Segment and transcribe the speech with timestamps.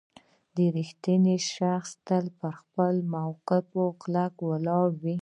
[0.77, 3.65] •رښتینی شخص تل پر خپل موقف
[4.01, 5.09] کلک ولاړ وي.